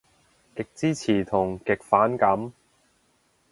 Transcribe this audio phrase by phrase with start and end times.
[0.55, 2.53] 極支持同極反感